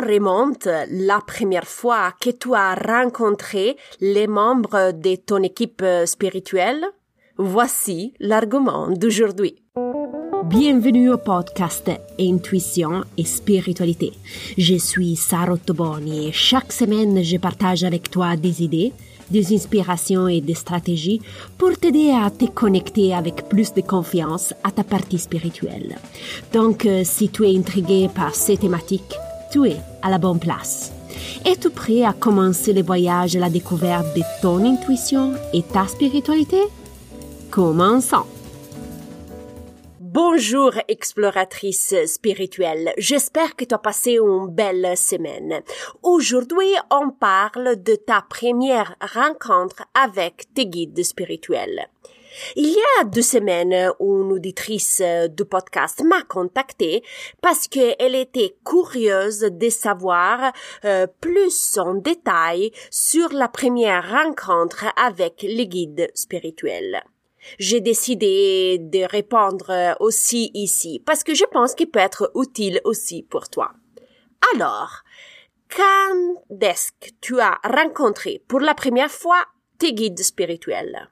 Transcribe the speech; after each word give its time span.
remonte 0.00 0.68
la 0.90 1.20
première 1.20 1.66
fois 1.66 2.12
que 2.20 2.30
tu 2.30 2.54
as 2.54 2.74
rencontré 2.74 3.76
les 4.00 4.26
membres 4.26 4.92
de 4.92 5.16
ton 5.16 5.42
équipe 5.42 5.84
spirituelle? 6.06 6.84
Voici 7.36 8.14
l'argument 8.18 8.88
d'aujourd'hui. 8.90 9.56
Bienvenue 10.44 11.10
au 11.12 11.18
podcast 11.18 11.90
Intuition 12.18 13.04
et 13.16 13.24
Spiritualité. 13.24 14.12
Je 14.56 14.76
suis 14.76 15.14
Sarah 15.14 15.56
Toboni 15.58 16.28
et 16.28 16.32
chaque 16.32 16.72
semaine 16.72 17.22
je 17.22 17.36
partage 17.36 17.84
avec 17.84 18.10
toi 18.10 18.36
des 18.36 18.62
idées, 18.62 18.92
des 19.30 19.54
inspirations 19.54 20.26
et 20.26 20.40
des 20.40 20.54
stratégies 20.54 21.20
pour 21.58 21.76
t'aider 21.76 22.10
à 22.10 22.30
te 22.30 22.46
connecter 22.46 23.14
avec 23.14 23.48
plus 23.48 23.74
de 23.74 23.82
confiance 23.82 24.54
à 24.64 24.70
ta 24.70 24.84
partie 24.84 25.18
spirituelle. 25.18 25.98
Donc, 26.52 26.86
euh, 26.86 27.02
si 27.04 27.28
tu 27.28 27.44
es 27.44 27.56
intrigué 27.56 28.08
par 28.08 28.34
ces 28.34 28.56
thématiques, 28.56 29.16
tu 29.50 29.66
es 29.66 29.76
à 30.02 30.10
la 30.10 30.18
bonne 30.18 30.38
place. 30.38 30.92
Es-tu 31.44 31.70
prêt 31.70 32.04
à 32.04 32.12
commencer 32.12 32.72
le 32.72 32.82
voyage 32.82 33.36
à 33.36 33.40
la 33.40 33.50
découverte 33.50 34.14
de 34.16 34.22
ton 34.42 34.64
intuition 34.64 35.34
et 35.52 35.62
ta 35.62 35.86
spiritualité? 35.86 36.62
Commençons! 37.50 38.26
Bonjour 40.00 40.72
exploratrice 40.88 41.94
spirituelle, 42.06 42.92
j'espère 42.98 43.54
que 43.54 43.64
tu 43.64 43.74
as 43.74 43.78
passé 43.78 44.12
une 44.12 44.48
belle 44.48 44.96
semaine. 44.96 45.60
Aujourd'hui, 46.02 46.74
on 46.90 47.10
parle 47.10 47.82
de 47.82 47.94
ta 47.94 48.24
première 48.28 48.96
rencontre 49.00 49.84
avec 49.94 50.52
tes 50.54 50.66
guides 50.66 51.04
spirituels. 51.04 51.88
Il 52.56 52.68
y 52.68 52.78
a 53.00 53.04
deux 53.04 53.22
semaines, 53.22 53.92
une 54.00 54.32
auditrice 54.32 55.02
du 55.30 55.44
podcast 55.44 56.02
m'a 56.04 56.22
contactée 56.22 57.02
parce 57.40 57.68
qu'elle 57.68 58.14
était 58.14 58.56
curieuse 58.64 59.40
de 59.40 59.68
savoir 59.68 60.52
euh, 60.84 61.06
plus 61.20 61.78
en 61.78 61.94
détail 61.94 62.72
sur 62.90 63.32
la 63.32 63.48
première 63.48 64.10
rencontre 64.10 64.86
avec 64.96 65.42
les 65.42 65.66
guides 65.66 66.10
spirituels 66.14 67.02
j'ai 67.58 67.80
décidé 67.80 68.78
de 68.78 69.04
répondre 69.04 69.96
aussi 70.00 70.50
ici 70.54 71.02
parce 71.04 71.24
que 71.24 71.34
je 71.34 71.44
pense 71.44 71.74
qu'il 71.74 71.90
peut 71.90 71.98
être 71.98 72.30
utile 72.34 72.80
aussi 72.84 73.22
pour 73.22 73.48
toi. 73.48 73.72
Alors, 74.54 75.02
quand 75.74 76.44
est-ce 76.60 76.92
que 76.92 77.10
tu 77.20 77.40
as 77.40 77.58
rencontré 77.64 78.42
pour 78.48 78.60
la 78.60 78.74
première 78.74 79.10
fois 79.10 79.44
tes 79.78 79.92
guides 79.92 80.22
spirituels? 80.22 81.10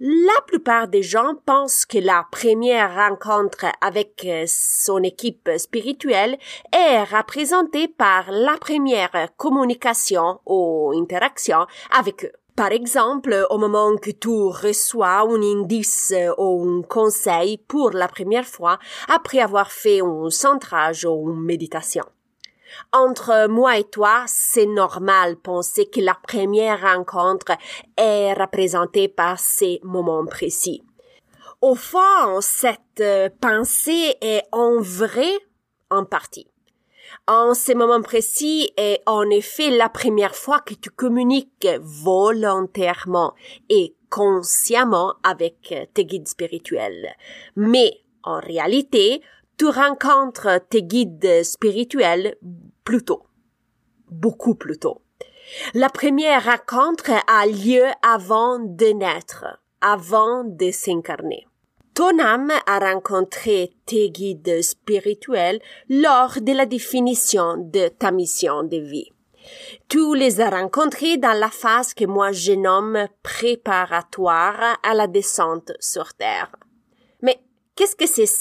La 0.00 0.40
plupart 0.46 0.86
des 0.86 1.02
gens 1.02 1.34
pensent 1.44 1.84
que 1.84 1.98
la 1.98 2.24
première 2.30 2.94
rencontre 2.94 3.66
avec 3.80 4.24
son 4.46 5.02
équipe 5.02 5.50
spirituelle 5.56 6.38
est 6.72 7.02
représentée 7.02 7.88
par 7.88 8.30
la 8.30 8.56
première 8.58 9.28
communication 9.36 10.38
ou 10.46 10.92
interaction 10.94 11.66
avec 11.90 12.26
eux. 12.26 12.32
Par 12.54 12.70
exemple, 12.70 13.46
au 13.50 13.58
moment 13.58 13.96
que 13.96 14.12
tu 14.12 14.28
reçois 14.28 15.22
un 15.22 15.42
indice 15.42 16.14
ou 16.38 16.78
un 16.78 16.82
conseil 16.82 17.58
pour 17.58 17.90
la 17.90 18.06
première 18.06 18.46
fois 18.46 18.78
après 19.08 19.40
avoir 19.40 19.72
fait 19.72 20.00
un 20.00 20.30
centrage 20.30 21.04
ou 21.04 21.28
une 21.28 21.42
méditation. 21.42 22.04
Entre 22.92 23.48
moi 23.48 23.78
et 23.78 23.84
toi, 23.84 24.24
c'est 24.26 24.66
normal 24.66 25.36
penser 25.36 25.86
que 25.86 26.00
la 26.00 26.14
première 26.14 26.80
rencontre 26.80 27.52
est 27.96 28.32
représentée 28.32 29.08
par 29.08 29.38
ces 29.38 29.80
moments 29.82 30.26
précis. 30.26 30.82
Au 31.60 31.74
fond, 31.74 32.40
cette 32.40 33.02
pensée 33.40 34.16
est 34.20 34.42
en 34.52 34.80
vrai 34.80 35.30
en 35.90 36.04
partie. 36.04 36.46
En 37.26 37.54
ce 37.54 37.72
moment 37.72 38.02
précis 38.02 38.70
est 38.76 39.00
en 39.06 39.28
effet 39.30 39.70
la 39.70 39.88
première 39.88 40.34
fois 40.34 40.60
que 40.60 40.74
tu 40.74 40.90
communiques 40.90 41.68
volontairement 41.80 43.34
et 43.68 43.94
consciemment 44.10 45.14
avec 45.22 45.74
tes 45.94 46.04
guides 46.04 46.28
spirituels. 46.28 47.14
Mais 47.56 48.00
en 48.22 48.40
réalité, 48.40 49.22
tu 49.58 49.66
rencontres 49.66 50.60
tes 50.70 50.82
guides 50.82 51.42
spirituels 51.44 52.36
plus 52.88 53.04
tôt. 53.04 53.26
Beaucoup 54.10 54.54
plus 54.54 54.78
tôt. 54.78 55.02
La 55.74 55.90
première 55.90 56.42
rencontre 56.42 57.10
a 57.26 57.44
lieu 57.44 57.84
avant 58.00 58.58
de 58.58 58.86
naître, 58.94 59.44
avant 59.82 60.42
de 60.44 60.70
s'incarner. 60.70 61.46
Ton 61.92 62.18
âme 62.18 62.50
a 62.66 62.78
rencontré 62.78 63.74
tes 63.84 64.08
guides 64.08 64.62
spirituels 64.62 65.60
lors 65.90 66.40
de 66.40 66.52
la 66.52 66.64
définition 66.64 67.58
de 67.58 67.88
ta 67.88 68.10
mission 68.10 68.62
de 68.62 68.78
vie. 68.78 69.12
Tu 69.90 70.16
les 70.16 70.40
as 70.40 70.48
rencontrés 70.48 71.18
dans 71.18 71.38
la 71.38 71.50
phase 71.50 71.92
que 71.92 72.06
moi 72.06 72.32
je 72.32 72.52
nomme 72.52 73.06
préparatoire 73.22 74.78
à 74.82 74.94
la 74.94 75.08
descente 75.08 75.72
sur 75.78 76.14
Terre. 76.14 76.56
Mais 77.20 77.38
qu'est-ce 77.76 77.96
que 77.96 78.06
c'est 78.06 78.32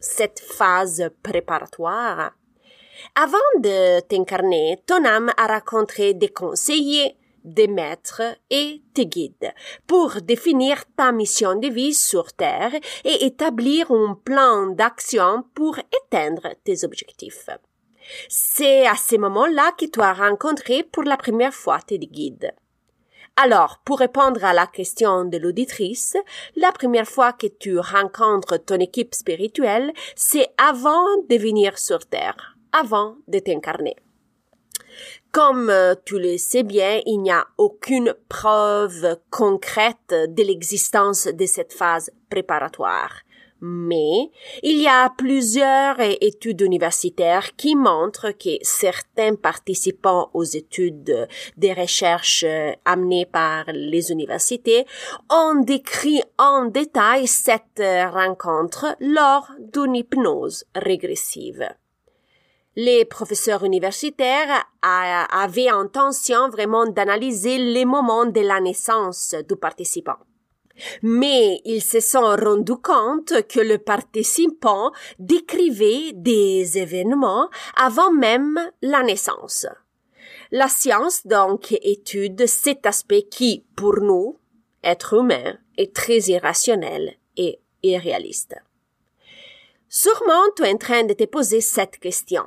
cette 0.00 0.40
phase 0.40 1.10
préparatoire? 1.22 2.32
Avant 3.14 3.38
de 3.58 4.00
t'incarner, 4.00 4.82
ton 4.86 5.04
âme 5.04 5.30
a 5.36 5.46
rencontré 5.46 6.14
des 6.14 6.28
conseillers, 6.28 7.16
des 7.44 7.68
maîtres 7.68 8.22
et 8.50 8.82
tes 8.94 9.06
guides 9.06 9.52
pour 9.86 10.22
définir 10.22 10.84
ta 10.96 11.12
mission 11.12 11.54
de 11.54 11.68
vie 11.68 11.94
sur 11.94 12.32
Terre 12.32 12.72
et 13.04 13.26
établir 13.26 13.90
un 13.90 14.18
plan 14.24 14.68
d'action 14.68 15.44
pour 15.54 15.76
atteindre 15.78 16.48
tes 16.64 16.84
objectifs. 16.84 17.50
C'est 18.28 18.86
à 18.86 18.96
ce 18.96 19.16
moment-là 19.16 19.72
que 19.78 19.86
tu 19.86 20.00
as 20.00 20.14
rencontré 20.14 20.82
pour 20.82 21.04
la 21.04 21.16
première 21.16 21.54
fois 21.54 21.80
tes 21.80 21.98
guides. 21.98 22.52
Alors, 23.36 23.80
pour 23.84 23.98
répondre 23.98 24.44
à 24.44 24.52
la 24.52 24.68
question 24.68 25.24
de 25.24 25.38
l'auditrice, 25.38 26.16
la 26.54 26.70
première 26.70 27.08
fois 27.08 27.32
que 27.32 27.48
tu 27.48 27.78
rencontres 27.78 28.58
ton 28.64 28.76
équipe 28.76 29.12
spirituelle, 29.14 29.92
c'est 30.14 30.48
avant 30.56 31.04
de 31.28 31.36
venir 31.36 31.76
sur 31.76 32.06
Terre, 32.06 32.53
avant 32.74 33.16
de 33.28 33.38
t'incarner. 33.38 33.96
Comme 35.32 35.70
euh, 35.70 35.94
tu 36.04 36.18
le 36.18 36.36
sais 36.38 36.62
bien, 36.62 37.00
il 37.06 37.18
n'y 37.18 37.30
a 37.30 37.46
aucune 37.58 38.14
preuve 38.28 39.18
concrète 39.30 40.10
de 40.10 40.42
l'existence 40.42 41.26
de 41.26 41.46
cette 41.46 41.72
phase 41.72 42.10
préparatoire. 42.30 43.20
Mais 43.60 44.30
il 44.62 44.82
y 44.82 44.88
a 44.88 45.10
plusieurs 45.16 45.98
études 46.20 46.60
universitaires 46.60 47.56
qui 47.56 47.76
montrent 47.76 48.32
que 48.32 48.58
certains 48.62 49.36
participants 49.36 50.30
aux 50.34 50.44
études 50.44 51.28
des 51.56 51.72
recherches 51.72 52.44
euh, 52.46 52.72
amenées 52.84 53.26
par 53.26 53.64
les 53.72 54.12
universités 54.12 54.84
ont 55.30 55.60
décrit 55.62 56.20
en 56.36 56.66
détail 56.66 57.26
cette 57.26 57.80
euh, 57.80 58.10
rencontre 58.10 58.96
lors 59.00 59.50
d'une 59.58 59.96
hypnose 59.96 60.64
régressive 60.74 61.66
les 62.76 63.04
professeurs 63.04 63.64
universitaires 63.64 64.64
avaient 64.82 65.68
intention 65.68 66.48
vraiment 66.48 66.86
d'analyser 66.86 67.58
les 67.58 67.84
moments 67.84 68.26
de 68.26 68.40
la 68.40 68.60
naissance 68.60 69.34
du 69.48 69.56
participant. 69.56 70.16
Mais 71.02 71.60
ils 71.64 71.82
se 71.82 72.00
sont 72.00 72.34
rendus 72.34 72.80
compte 72.82 73.46
que 73.46 73.60
le 73.60 73.78
participant 73.78 74.90
décrivait 75.20 76.12
des 76.14 76.78
événements 76.78 77.48
avant 77.76 78.12
même 78.12 78.58
la 78.82 79.04
naissance. 79.04 79.66
La 80.50 80.68
science 80.68 81.26
donc 81.26 81.72
étude 81.82 82.46
cet 82.46 82.86
aspect 82.86 83.22
qui, 83.22 83.64
pour 83.76 84.00
nous, 84.00 84.38
êtres 84.82 85.14
humains, 85.14 85.56
est 85.78 85.94
très 85.94 86.18
irrationnel 86.18 87.14
et 87.36 87.60
irréaliste. 87.82 88.56
Sûrement 89.88 90.42
tu 90.56 90.64
es 90.64 90.72
en 90.72 90.76
train 90.76 91.04
de 91.04 91.12
te 91.12 91.24
poser 91.24 91.60
cette 91.60 91.98
question 91.98 92.44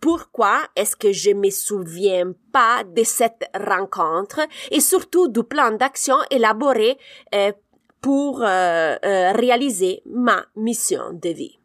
pourquoi 0.00 0.62
est-ce 0.76 0.96
que 0.96 1.12
je 1.12 1.30
me 1.30 1.50
souviens 1.50 2.32
pas 2.52 2.84
de 2.84 3.04
cette 3.04 3.44
rencontre 3.54 4.40
et 4.70 4.80
surtout 4.80 5.28
du 5.28 5.44
plan 5.44 5.72
d'action 5.72 6.16
élaboré 6.30 6.98
euh, 7.34 7.52
pour 8.00 8.42
euh, 8.42 8.96
euh, 9.04 9.32
réaliser 9.32 10.02
ma 10.06 10.44
mission 10.56 11.12
de 11.12 11.28
vie? 11.28 11.58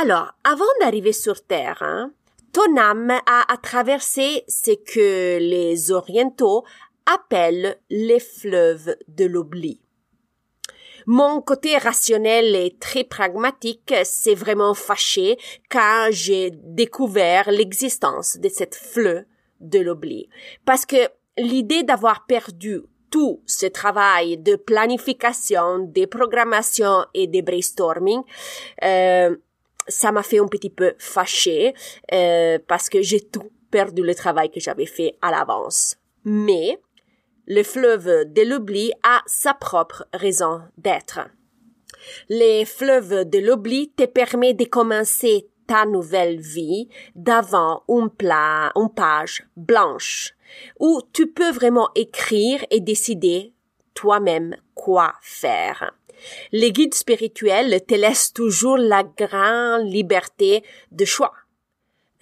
Alors, 0.00 0.32
avant 0.44 0.64
d'arriver 0.80 1.12
sur 1.12 1.44
Terre, 1.44 1.78
hein, 1.82 2.12
ton 2.52 2.76
âme 2.76 3.10
a, 3.10 3.52
a 3.52 3.56
traversé 3.56 4.44
ce 4.48 4.72
que 4.72 5.38
les 5.38 5.92
orientaux 5.92 6.64
appellent 7.06 7.76
les 7.90 8.20
fleuves 8.20 8.96
de 9.08 9.24
l'oubli. 9.24 9.80
Mon 11.06 11.40
côté 11.40 11.76
rationnel 11.78 12.54
et 12.56 12.76
très 12.78 13.04
pragmatique 13.04 13.94
s'est 14.04 14.34
vraiment 14.34 14.74
fâché 14.74 15.38
quand 15.70 16.08
j'ai 16.10 16.50
découvert 16.52 17.50
l'existence 17.50 18.38
de 18.38 18.48
cette 18.48 18.74
fleu 18.74 19.26
de 19.60 19.78
l'oubli. 19.78 20.28
Parce 20.64 20.86
que 20.86 21.08
l'idée 21.36 21.82
d'avoir 21.82 22.26
perdu 22.26 22.80
tout 23.10 23.42
ce 23.46 23.66
travail 23.66 24.38
de 24.38 24.56
planification, 24.56 25.80
de 25.80 26.06
programmation 26.06 27.04
et 27.12 27.26
de 27.26 27.40
brainstorming, 27.40 28.22
euh, 28.84 29.36
ça 29.88 30.12
m'a 30.12 30.22
fait 30.22 30.38
un 30.38 30.46
petit 30.46 30.70
peu 30.70 30.94
fâché 30.98 31.74
euh, 32.12 32.58
parce 32.68 32.88
que 32.88 33.02
j'ai 33.02 33.20
tout 33.20 33.50
perdu 33.70 34.02
le 34.02 34.14
travail 34.14 34.50
que 34.50 34.60
j'avais 34.60 34.86
fait 34.86 35.16
à 35.22 35.30
l'avance. 35.30 35.96
Mais 36.24 36.78
le 37.50 37.64
fleuve 37.64 38.32
de 38.32 38.42
l'oubli 38.42 38.92
a 39.02 39.22
sa 39.26 39.54
propre 39.54 40.06
raison 40.14 40.60
d'être. 40.78 41.18
Les 42.28 42.64
fleuves 42.64 43.28
de 43.28 43.40
l'oubli 43.40 43.90
te 43.90 44.04
permet 44.04 44.54
de 44.54 44.66
commencer 44.66 45.48
ta 45.66 45.84
nouvelle 45.84 46.40
vie 46.40 46.88
d'avant 47.16 47.82
une 47.88 48.08
page 48.94 49.44
blanche 49.56 50.32
où 50.78 51.02
tu 51.12 51.26
peux 51.26 51.50
vraiment 51.50 51.88
écrire 51.96 52.64
et 52.70 52.78
décider 52.78 53.52
toi-même 53.94 54.54
quoi 54.76 55.14
faire. 55.20 55.92
Les 56.52 56.70
guides 56.70 56.94
spirituels 56.94 57.84
te 57.84 57.94
laissent 57.94 58.32
toujours 58.32 58.78
la 58.78 59.02
grande 59.02 59.92
liberté 59.92 60.62
de 60.92 61.04
choix 61.04 61.32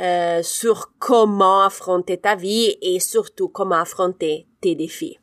euh, 0.01 0.43
sur 0.43 0.93
comment 0.99 1.63
affronter 1.63 2.19
ta 2.19 2.35
vie 2.35 2.77
et 2.81 3.01
surtout 3.01 3.49
comment 3.49 3.77
affronter 3.77 4.47
tes 4.61 4.75
défis. 4.75 5.19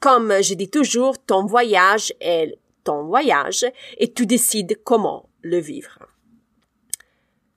Comme 0.00 0.42
je 0.42 0.54
dis 0.54 0.70
toujours, 0.70 1.18
ton 1.18 1.44
voyage 1.46 2.12
est 2.20 2.58
ton 2.84 3.04
voyage 3.04 3.66
et 3.98 4.12
tu 4.12 4.26
décides 4.26 4.80
comment 4.84 5.28
le 5.42 5.58
vivre. 5.58 5.98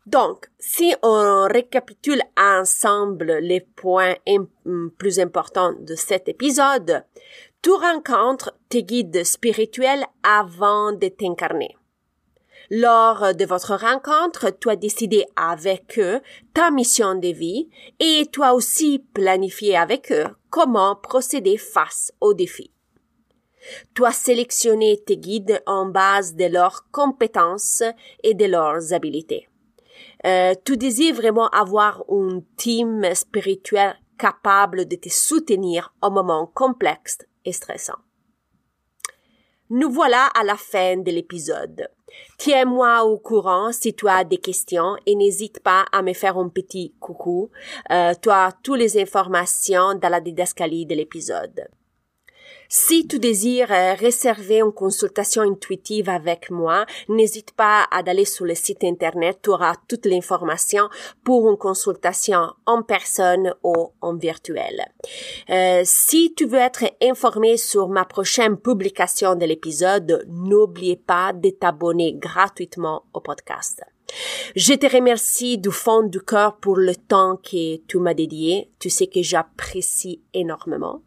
Donc, 0.06 0.50
si 0.60 0.94
on 1.02 1.48
récapitule 1.50 2.22
ensemble 2.38 3.38
les 3.40 3.62
points 3.62 4.16
plus 4.98 5.20
importants 5.20 5.74
de 5.80 5.96
cet 5.96 6.28
épisode, 6.28 7.06
tu 7.62 7.72
rencontres 7.72 8.54
tes 8.68 8.84
guides 8.84 9.24
spirituels 9.24 10.06
avant 10.22 10.92
de 10.92 11.08
t'incarner. 11.08 11.78
Lors 12.70 13.36
de 13.36 13.46
votre 13.46 13.76
rencontre, 13.76 14.50
tu 14.60 14.70
as 14.70 14.76
décidé 14.76 15.26
avec 15.36 16.00
eux 16.00 16.22
ta 16.54 16.72
mission 16.72 17.16
de 17.16 17.28
vie 17.28 17.70
et 18.00 18.28
tu 18.32 18.42
as 18.42 18.56
aussi 18.56 19.00
planifié 19.14 19.76
avec 19.76 20.12
eux 20.12 20.26
comment 20.50 20.96
procéder 20.96 21.58
face 21.58 22.14
aux 22.22 22.34
défis. 22.34 22.72
Tu 23.94 24.06
as 24.06 24.12
sélectionné 24.12 25.02
tes 25.06 25.18
guides 25.18 25.62
en 25.66 25.86
base 25.86 26.36
de 26.36 26.46
leurs 26.46 26.90
compétences 26.92 27.84
et 28.24 28.34
de 28.34 28.46
leurs 28.46 28.94
habiletés. 28.94 29.48
Euh, 30.26 30.54
tu 30.66 30.78
désires 30.78 31.16
vraiment 31.16 31.50
avoir 31.50 32.04
une 32.10 32.44
team 32.58 33.04
spirituelle 33.14 33.96
capable 34.18 34.86
de 34.86 34.96
te 34.96 35.10
soutenir 35.10 35.94
en 36.02 36.12
moments 36.12 36.48
complexes 36.48 37.20
et 37.46 37.52
stressants. 37.52 38.00
Nous 39.70 39.90
voilà 39.90 40.28
à 40.28 40.44
la 40.44 40.56
fin 40.56 40.98
de 40.98 41.12
l'épisode. 41.12 41.90
Tiens-moi 42.38 43.04
au 43.04 43.18
courant 43.18 43.72
si 43.72 43.94
tu 43.94 44.08
as 44.08 44.24
des 44.24 44.38
questions 44.38 44.96
et 45.06 45.16
n'hésite 45.16 45.60
pas 45.60 45.86
à 45.92 46.02
me 46.02 46.14
faire 46.14 46.38
un 46.38 46.50
petit 46.50 46.94
coucou. 47.00 47.50
Euh, 47.92 48.14
tu 48.22 48.30
as 48.30 48.52
toutes 48.64 48.80
les 48.80 49.02
informations 49.02 49.96
dans 49.96 50.10
la 50.10 50.20
didascalie 50.20 50.86
de 50.86 50.96
l'épisode. 50.96 51.68
Si 52.70 53.08
tu 53.08 53.20
désires 53.20 53.72
euh, 53.72 53.94
réserver 53.94 54.60
une 54.60 54.72
consultation 54.72 55.44
intuitive 55.44 56.10
avec 56.10 56.50
moi, 56.50 56.86
n'hésite 57.10 57.52
pas 57.52 57.84
à 57.92 58.00
aller 58.10 58.26
sur 58.26 58.46
le 58.46 58.56
site 58.56 58.84
internet, 58.84 59.40
tu 59.44 59.50
auras 59.50 59.76
toute 59.88 60.06
l'information 60.06 60.90
pour 61.24 61.50
une 61.50 61.58
consultation 61.58 62.54
en 62.66 62.84
personne 62.84 63.54
ou 63.64 63.92
en 64.02 64.16
virtuel. 64.16 64.86
Euh, 65.50 65.82
si 65.84 66.34
tu 66.36 66.46
veux 66.46 66.60
être 66.60 66.86
informé 67.02 67.58
sur 67.58 67.90
ma 67.90 68.06
prochaine 68.06 68.58
publication 68.58 69.36
de 69.36 69.46
l'épisode, 69.46 70.26
n'oublie 70.28 70.96
pas 70.96 71.34
de 71.34 71.50
t'abonner 71.50 72.14
gratuitement 72.14 73.04
au 73.14 73.20
podcast. 73.20 73.84
Je 74.56 74.74
te 74.74 74.86
remercie 74.86 75.58
du 75.58 75.72
fond 75.72 76.04
du 76.04 76.20
cœur 76.22 76.58
pour 76.58 76.78
le 76.78 76.96
temps 76.96 77.38
que 77.38 77.78
tu 77.88 77.98
m'as 77.98 78.14
dédié. 78.14 78.70
Tu 78.80 78.90
sais 78.90 79.08
que 79.08 79.22
j'apprécie 79.22 80.22
énormément. 80.34 81.02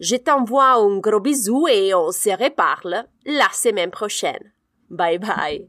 Je 0.00 0.16
t'envoie 0.16 0.74
un 0.74 0.98
gros 0.98 1.20
bisou 1.20 1.68
et 1.68 1.94
on 1.94 2.10
se 2.10 2.30
reparle 2.30 3.04
la 3.24 3.48
semaine 3.52 3.90
prochaine. 3.90 4.52
Bye 4.90 5.18
bye. 5.18 5.68